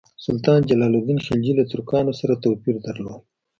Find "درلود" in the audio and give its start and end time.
2.85-3.21